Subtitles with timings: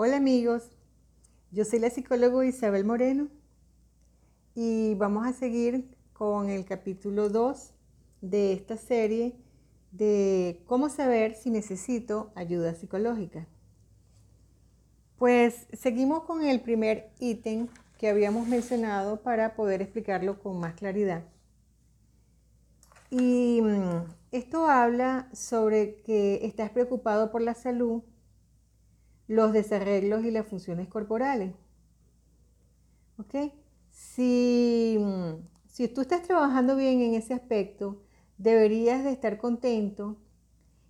[0.00, 0.62] Hola amigos,
[1.50, 3.26] yo soy la psicóloga Isabel Moreno
[4.54, 7.72] y vamos a seguir con el capítulo 2
[8.20, 9.34] de esta serie
[9.90, 13.48] de cómo saber si necesito ayuda psicológica.
[15.16, 17.66] Pues seguimos con el primer ítem
[17.98, 21.24] que habíamos mencionado para poder explicarlo con más claridad.
[23.10, 28.04] Y mm, esto habla sobre que estás preocupado por la salud,
[29.28, 31.54] los desarreglos y las funciones corporales.
[33.18, 33.52] ¿Ok?
[33.90, 34.98] Si,
[35.66, 38.02] si tú estás trabajando bien en ese aspecto,
[38.38, 40.16] deberías de estar contento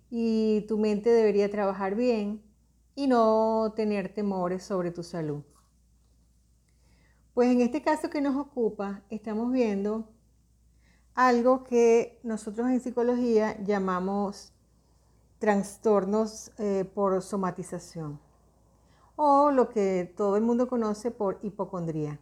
[0.09, 2.41] y tu mente debería trabajar bien
[2.95, 5.43] y no tener temores sobre tu salud.
[7.33, 10.09] Pues en este caso que nos ocupa, estamos viendo
[11.13, 14.53] algo que nosotros en psicología llamamos
[15.39, 18.19] trastornos eh, por somatización
[19.21, 22.21] o lo que todo el mundo conoce por hipocondría.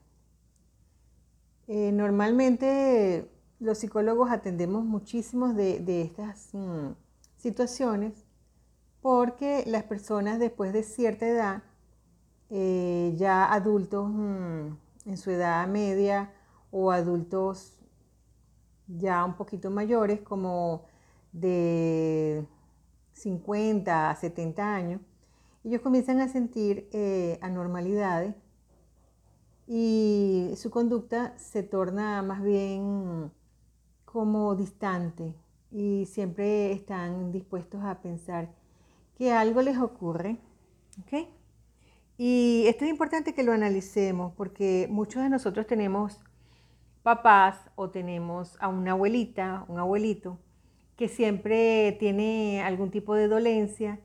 [1.68, 6.94] Eh, normalmente los psicólogos atendemos muchísimos de, estas mm,
[7.36, 8.26] situaciones
[9.00, 11.64] porque las personas después de cierta edad,
[12.50, 14.70] eh, ya adultos mm,
[15.06, 16.34] en su edad media
[16.72, 17.80] o adultos
[18.88, 20.86] ya un poquito mayores, como
[21.32, 22.44] de
[23.14, 25.02] 50 a 70 años,
[25.68, 28.34] ellos comienzan a sentir eh, anormalidades
[29.68, 33.34] y su conducta se torna más bien
[34.06, 35.36] como distante
[35.70, 38.50] y siempre están dispuestos a pensar
[39.18, 40.38] que algo les ocurre.
[42.18, 46.22] Y esto es importante que lo analicemos porque muchos de nosotros tenemos
[47.04, 50.40] papás o tenemos a una abuelita, un abuelito,
[50.96, 54.00] que siempre tiene algún tipo de dolencia,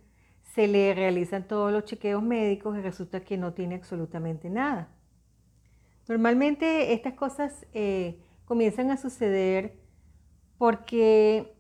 [0.55, 4.89] se le realizan todos los chequeos médicos y resulta que no tiene absolutamente nada.
[6.09, 9.79] Normalmente estas cosas eh, comienzan a suceder
[10.59, 11.57] porque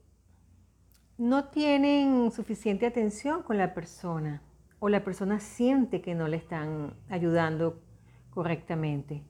[1.17, 4.43] no tienen suficiente atención con la persona
[4.79, 7.81] o la persona siente que no le están ayudando
[8.29, 9.25] correctamente.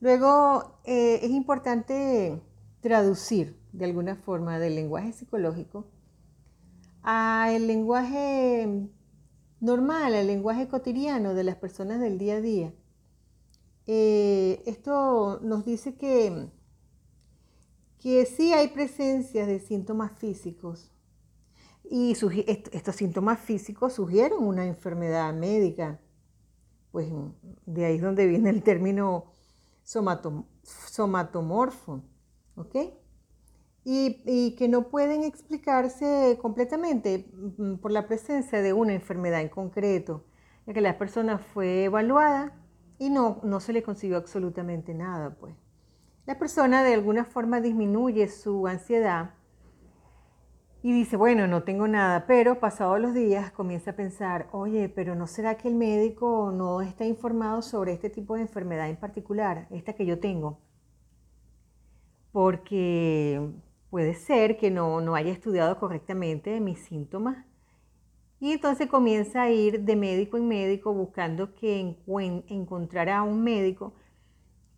[0.00, 2.42] Luego eh, es importante
[2.80, 5.86] traducir de alguna forma del lenguaje psicológico
[7.02, 8.88] al lenguaje
[9.60, 12.74] normal, al lenguaje cotidiano de las personas del día a día.
[13.86, 16.50] Eh, esto nos dice que
[17.98, 20.92] que sí hay presencia de síntomas físicos
[21.90, 22.14] y
[22.46, 26.00] estos síntomas físicos sugieren una enfermedad médica.
[26.92, 27.08] Pues
[27.66, 29.32] de ahí es donde viene el término
[29.82, 32.02] somatomorfo,
[32.56, 32.76] ¿ok?
[33.90, 39.48] Y, y, que no pueden explicarse completamente mm, por la presencia de una enfermedad en
[39.48, 40.26] concreto,
[40.66, 42.52] ya que la persona fue evaluada
[42.98, 45.54] y no, no se le consiguió absolutamente nada, pues
[46.26, 49.30] la persona de alguna forma disminuye su ansiedad
[50.82, 55.14] y dice, bueno, no tengo nada, pero pasados los días comienza a pensar, oye, pero
[55.14, 59.66] ¿no será que el médico no está informado sobre este tipo de enfermedad en particular,
[59.70, 60.60] esta que yo tengo?
[62.30, 63.50] Porque
[63.90, 67.44] puede ser que no, no haya estudiado correctamente mis síntomas.
[68.40, 71.96] Y entonces comienza a ir de médico en médico buscando que
[72.48, 73.94] encontrara a un médico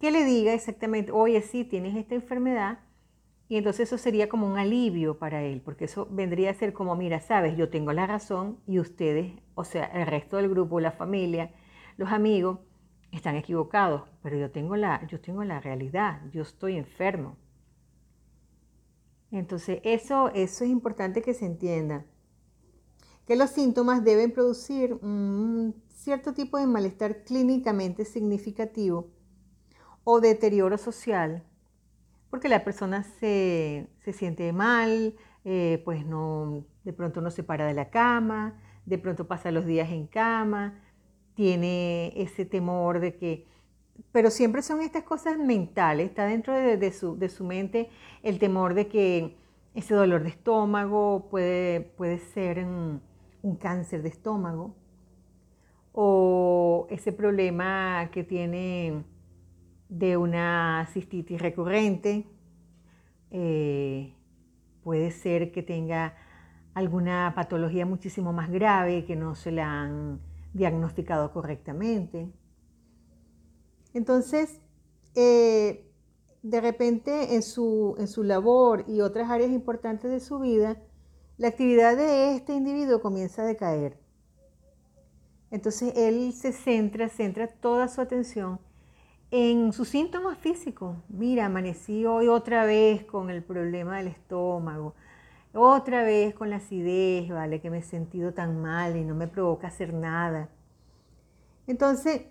[0.01, 2.79] que le diga exactamente, oye, sí, tienes esta enfermedad,
[3.51, 6.95] y entonces eso sería como un alivio para él, porque eso vendría a ser como,
[6.95, 10.93] mira, sabes, yo tengo la razón y ustedes, o sea, el resto del grupo, la
[10.93, 11.51] familia,
[11.97, 12.61] los amigos,
[13.11, 17.37] están equivocados, pero yo tengo la, yo tengo la realidad, yo estoy enfermo.
[19.31, 22.05] Entonces, eso, eso es importante que se entienda,
[23.27, 29.11] que los síntomas deben producir un cierto tipo de malestar clínicamente significativo
[30.03, 31.45] o deterioro social,
[32.31, 35.15] porque la persona se, siente mal,
[35.45, 39.67] eh, pues no, de pronto no se para de la cama, de pronto pasa los
[39.67, 40.81] días en cama,
[41.35, 43.47] tiene ese temor de que,
[44.13, 47.91] pero siempre son estas cosas mentales, está dentro de, su, de su, mente
[48.23, 49.37] el temor de que
[49.75, 53.03] ese dolor de estómago puede, puede ser un,
[53.59, 54.75] cáncer de estómago,
[55.93, 59.05] o ese problema que tiene
[59.89, 62.27] de una cistitis recurrente.
[63.31, 64.15] Eh,
[64.83, 66.15] puede ser que tenga
[66.75, 70.21] alguna patología muchísimo más grave que no se la han
[70.53, 72.29] diagnosticado correctamente.
[73.95, 74.61] Entonces,
[75.15, 75.91] eh,
[76.43, 80.77] de repente en su, en su labor y otras áreas importantes de su vida,
[81.37, 83.99] la actividad de este individuo comienza a decaer.
[85.51, 88.61] Entonces él se centra, centra toda su atención
[89.31, 90.97] en sus síntomas físicos.
[91.09, 94.95] Mira, amanecí hoy otra vez con el problema del estómago,
[95.53, 97.61] otra vez con la acidez, ¿vale?
[97.61, 100.49] Que me he sentido tan mal y no me provoca hacer nada.
[101.67, 102.23] Entonces,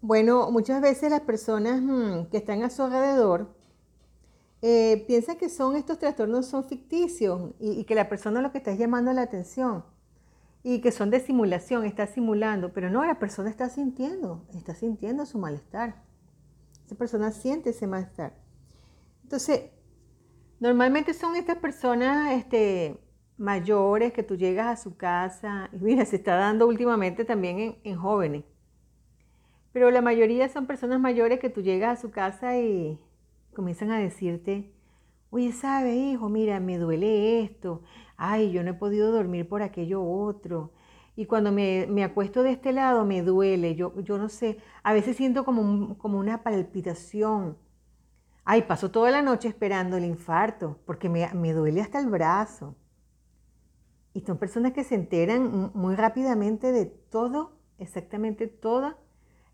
[0.00, 3.54] bueno, muchas veces las personas mm, que están a su alrededor
[4.62, 8.72] eh, piensan que son estos trastornos son ficticios y, que la persona lo que está
[8.72, 9.84] es llamando la atención
[10.62, 15.24] y que son de simulación, está simulando, pero no, la persona está sintiendo, está sintiendo
[15.24, 16.02] su malestar.
[16.84, 18.34] Esa persona siente ese malestar.
[19.22, 19.70] Entonces,
[20.58, 23.00] normalmente son estas personas este,
[23.36, 27.96] mayores que tú llegas a su casa, y mira, se está dando últimamente también en
[27.96, 28.44] jóvenes,
[29.76, 32.98] pero la mayoría son personas mayores que tú llegas a su casa y
[33.52, 34.72] comienzan a decirte,
[35.28, 37.82] oye, sabe, hijo, mira, me duele esto,
[38.16, 40.72] ay, yo no he podido dormir por aquello otro.
[41.14, 45.14] Y cuando me, acuesto de este lado me duele, yo, yo no sé, a veces
[45.14, 47.58] siento como, como una palpitación.
[48.46, 52.76] Ay, paso toda la noche esperando el infarto, porque me, me duele hasta el brazo.
[54.14, 58.96] Y son personas que se enteran muy rápidamente de todo, exactamente toda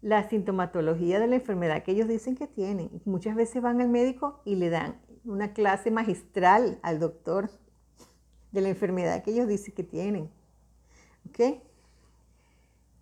[0.02, 2.90] la sintomatología de la enfermedad que ellos dicen que tienen.
[3.04, 7.50] Muchas veces van al médico y le dan una clase magistral al doctor
[8.50, 10.28] de la enfermedad que ellos dicen que tienen.
[11.28, 11.40] ¿Ok?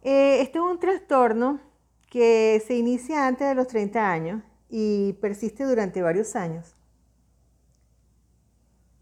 [0.02, 1.60] Eh, este es un trastorno
[2.10, 6.76] que se inicia antes de los 30 años y persiste durante varios años.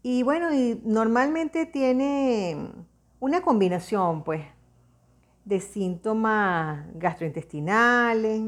[0.01, 2.71] Y bueno, y normalmente tiene
[3.19, 4.45] una combinación, pues,
[5.49, 8.39] de síntomas gastrointestinales,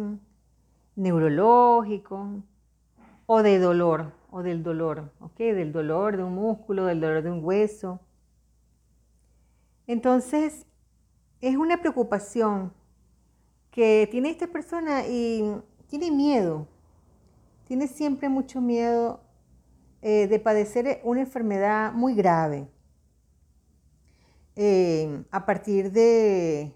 [0.95, 2.44] neurológicos
[3.25, 5.38] o de dolor o del dolor, ¿ok?
[5.38, 8.00] Del dolor de un músculo, del dolor de un hueso.
[9.88, 10.68] Entonces,
[11.42, 12.71] es una preocupación
[13.71, 15.56] que tiene esta persona y
[15.88, 16.68] tiene miedo,
[17.65, 19.21] tiene siempre mucho miedo
[20.04, 22.68] eh, de padecer una enfermedad muy grave.
[24.56, 26.75] Eh, a partir de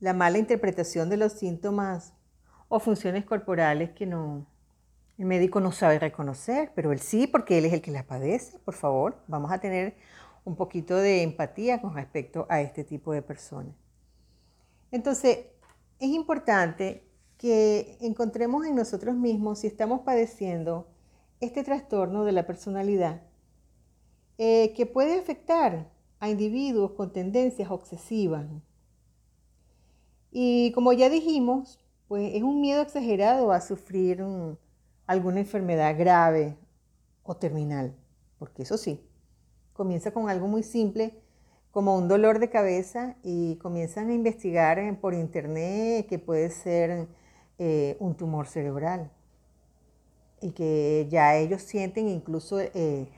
[0.00, 2.14] la mala interpretación de los síntomas
[2.68, 4.46] o funciones corporales que no,
[5.18, 8.58] el médico no sabe reconocer, pero él sí, porque él es el que la padece.
[8.60, 9.96] Por favor, vamos a tener
[10.44, 13.74] un poquito de empatía con respecto a este tipo de personas.
[14.90, 15.38] Entonces,
[15.98, 17.04] es importante
[17.36, 20.88] que encontremos en nosotros mismos si estamos padeciendo
[21.40, 23.22] este trastorno de la personalidad
[24.38, 25.90] eh, que puede afectar
[26.20, 28.46] a individuos con tendencias obsesivas.
[30.30, 34.58] Y como ya dijimos, pues es un miedo exagerado a sufrir un,
[35.06, 36.56] alguna enfermedad grave
[37.22, 37.94] o terminal,
[38.38, 39.00] porque eso sí,
[39.72, 41.20] comienza con algo muy simple
[41.70, 47.06] como un dolor de cabeza y comienzan a investigar por internet que puede ser
[47.58, 49.10] eh, un tumor cerebral
[50.40, 53.08] y que ya ellos sienten incluso eh,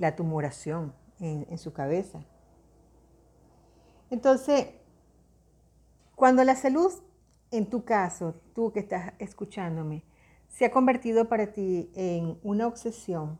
[0.00, 2.24] la tumoración en, en su cabeza.
[4.10, 4.68] Entonces,
[6.16, 6.92] cuando la salud,
[7.50, 10.02] en tu caso, tú que estás escuchándome,
[10.48, 13.38] se ha convertido para ti en una obsesión,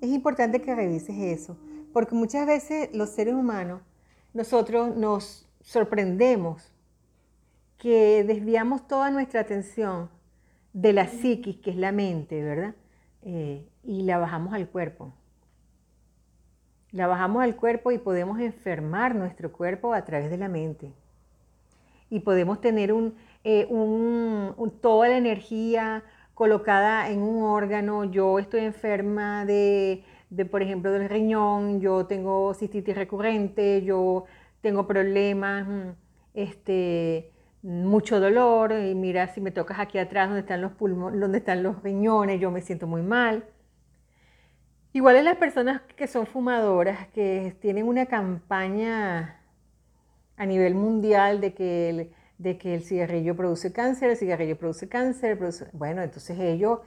[0.00, 1.56] es importante que revises eso,
[1.92, 3.80] porque muchas veces los seres humanos,
[4.34, 6.72] nosotros nos sorprendemos
[7.78, 10.10] que desviamos toda nuestra atención
[10.72, 12.74] de la psiquis, que es la mente, ¿verdad?
[13.22, 15.12] Eh, y la bajamos al cuerpo.
[16.90, 20.92] La bajamos al cuerpo y podemos enfermar nuestro cuerpo a través de la mente.
[22.10, 23.68] Y podemos tener un, eh,
[24.80, 30.04] toda la energía colocada en un órgano, yo estoy enferma de,
[30.50, 34.24] por ejemplo, del riñón, yo tengo cistitis recurrente, yo
[34.60, 35.90] tengo problemas, mm,
[36.34, 41.38] este, mucho dolor, y mira si me tocas aquí atrás donde están los pulmones, donde
[41.38, 43.44] están los riñones, yo me siento muy mal.
[44.92, 49.37] Igual es las personas que son fumadoras, que tienen una campaña
[50.38, 55.38] a nivel mundial de que de que el cigarrillo produce cáncer, el cigarrillo produce cáncer,
[55.72, 56.78] bueno, entonces ellos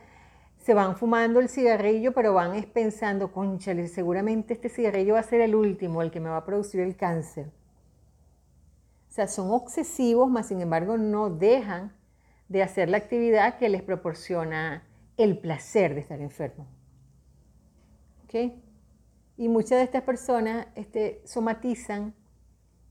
[0.59, 5.41] se van fumando el cigarrillo, pero van pensando, conchale, seguramente este cigarrillo va a ser
[5.41, 7.47] el último, el que me va a producir el cáncer.
[9.09, 11.91] O sea, son obsesivos, mas sin embargo no dejan
[12.47, 14.83] de hacer la actividad que les proporciona
[15.17, 16.67] el placer de estar enfermo.
[18.23, 18.53] ¿Ok?
[19.37, 22.13] Y muchas de estas personas este, somatizan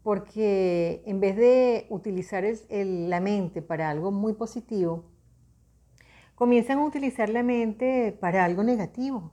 [0.02, 5.04] porque en vez de utilizar la mente para algo muy positivo,
[6.34, 9.32] comienzan a utilizar la mente para algo negativo.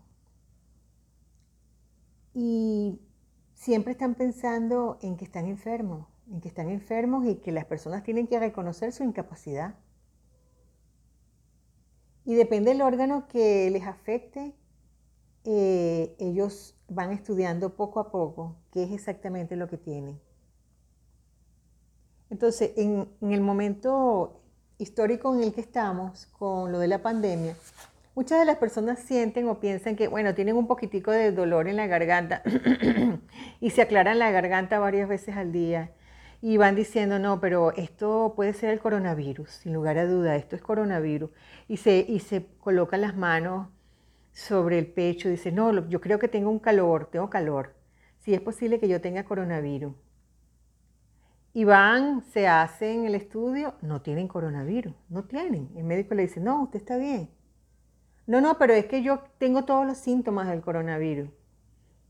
[2.33, 2.99] Y
[3.53, 8.03] siempre están pensando en que están enfermos, en que están enfermos y que las personas
[8.03, 9.75] tienen que reconocer su incapacidad.
[12.25, 14.53] Y depende del órgano que les afecte,
[15.45, 20.19] eh, ellos van estudiando poco a poco qué es exactamente lo que tienen.
[22.29, 24.41] Entonces, en, el momento
[24.77, 27.55] histórico en el que estamos, con lo de la pandemia,
[28.15, 31.75] Muchas de las personas sienten o piensan que, bueno, tienen un poquitico de dolor en
[31.75, 32.41] la garganta
[33.61, 35.91] y se aclaran la garganta varias veces al día
[36.41, 40.55] y van diciendo, no, pero esto puede ser el coronavirus, sin lugar a duda, esto
[40.55, 41.29] es coronavirus.
[41.67, 43.67] Y se, y se colocan las manos
[44.33, 47.75] sobre el pecho y dicen, no, yo creo que tengo un calor, tengo calor.
[48.19, 49.93] Si es posible que yo tenga coronavirus.
[51.57, 55.71] Y van, se hacen el estudio, no tienen coronavirus, no tienen.
[55.75, 57.31] El médico le dice, no, usted está bien.
[58.27, 61.31] No, no, pero es que yo tengo todos los síntomas del coronavirus.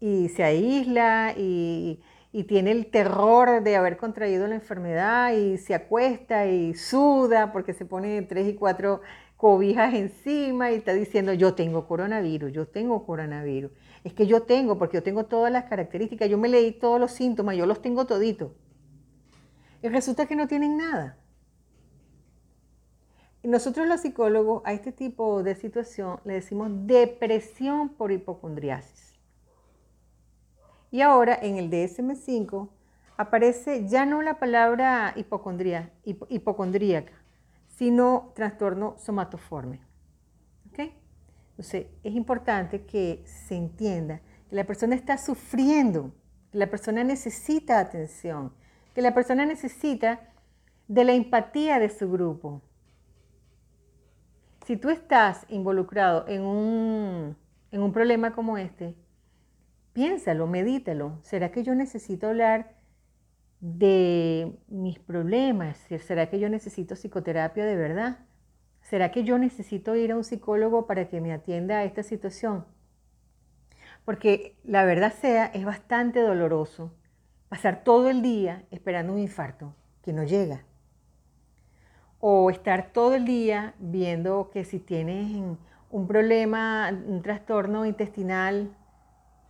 [0.01, 2.03] Y se aísla y,
[2.45, 7.85] tiene el terror de haber contraído la enfermedad y se acuesta y suda porque se
[7.85, 8.99] pone tres y cuatro
[9.37, 13.71] cobijas encima y está diciendo yo tengo coronavirus, yo tengo coronavirus.
[14.03, 17.11] Es que yo tengo, porque yo tengo todas las características, yo me leí todos los
[17.11, 18.51] síntomas, yo los tengo toditos.
[19.81, 21.17] Y resulta que no tienen nada.
[23.43, 29.19] Nosotros los psicólogos a este tipo de situación le decimos depresión por hipocondriasis.
[30.91, 32.69] Y ahora en el DSM5
[33.17, 37.13] aparece ya no la palabra hipocondría, hipocondríaca,
[37.67, 39.87] sino trastorno somatoforme.
[41.57, 46.11] Entonces es importante que se entienda que la persona está sufriendo,
[46.51, 48.53] que la persona necesita atención,
[48.97, 50.21] que la persona necesita
[50.87, 52.63] de la empatía de su grupo,
[54.65, 58.95] si tú estás involucrado en un, problema como este,
[59.93, 61.19] piénsalo, medítalo.
[61.21, 62.73] ¿Será que yo necesito hablar
[63.59, 65.77] de mis problemas?
[65.99, 68.25] ¿Será que yo necesito psicoterapia de verdad?
[68.81, 72.65] ¿Será que yo necesito ir a un psicólogo para que me atienda a esta situación?
[74.05, 76.95] Porque la verdad sea, es bastante doloroso
[77.49, 80.63] pasar todo el día esperando un infarto que no llega
[82.19, 85.31] o estar todo el día viendo que si tienes
[85.89, 88.71] un problema, un trastorno intestinal,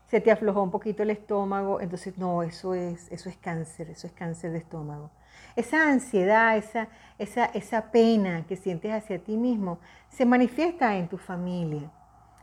[0.08, 4.08] se te aflojó un poquito el estómago, entonces no, eso es, eso es cáncer, eso
[4.08, 5.12] es cáncer de estómago.
[5.56, 6.88] Esa ansiedad, esa,
[7.18, 11.92] esa, esa pena que sientes hacia ti mismo, se manifiesta en tu familia.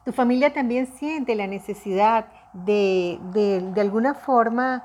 [0.05, 4.85] Tu familia también siente la necesidad de, de, alguna forma,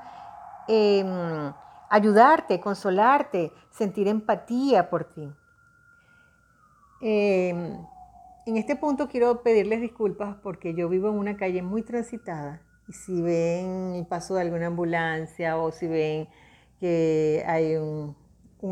[0.70, 1.52] em,
[1.90, 5.28] ayudarte, consolarte, sentir empatía por ti.
[7.00, 7.76] Em,
[8.46, 12.92] en este punto quiero pedirles disculpas porque yo vivo en una calle muy transitada y
[12.92, 16.28] si ven el paso de alguna ambulancia o si ven
[16.78, 18.16] que hay un,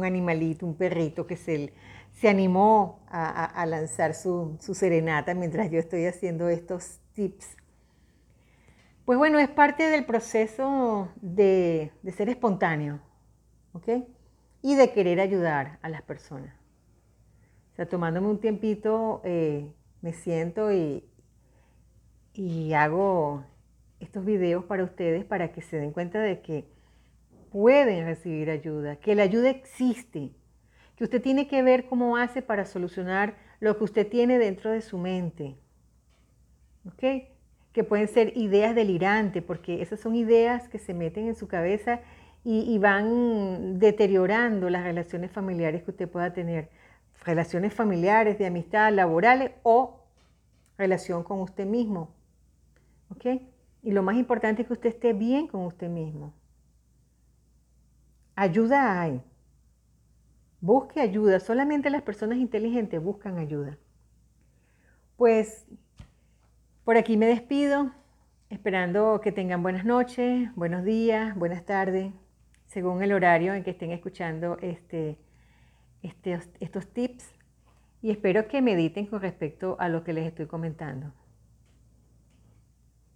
[0.04, 1.72] animalito, un perrito que se,
[2.12, 7.56] se animó a, lanzar su, serenata mientras yo estoy haciendo estos tips.
[9.08, 13.00] Pues bueno, es parte del proceso de, ser espontáneo,
[14.60, 16.54] y de querer ayudar a las personas.
[17.72, 19.72] O sea, tomándome un tiempito, eh,
[20.02, 21.08] me siento y,
[22.34, 23.46] y hago
[23.98, 26.68] estos videos para ustedes para que se den cuenta de que
[27.50, 30.32] pueden recibir ayuda, que la ayuda existe,
[30.96, 34.82] que usted tiene que ver cómo hace para solucionar lo que usted tiene dentro de
[34.82, 35.56] su mente.
[36.84, 37.37] ¿Ok?
[37.78, 42.00] Que pueden ser ideas delirantes, porque esas son ideas que se meten en su cabeza
[42.42, 46.70] y, van deteriorando las relaciones familiares que usted pueda tener,
[47.24, 50.00] relaciones familiares, de amistad, laborales o
[50.76, 52.12] relación con usted mismo.
[53.10, 53.42] ¿Ok?
[53.84, 56.34] Y lo más importante es que usted esté bien con usted mismo.
[58.34, 59.22] Ayuda hay.
[60.60, 61.38] Busque ayuda.
[61.38, 63.78] Solamente las personas inteligentes buscan ayuda.
[65.16, 65.64] Pues
[66.88, 67.90] por aquí me despido,
[68.48, 72.14] esperando que tengan buenas noches, buenos días, buenas tardes
[72.64, 75.18] según el horario en que estén escuchando este,
[76.02, 77.30] este, estos tips
[78.00, 81.12] y espero que mediten con respecto a lo que les estoy comentando.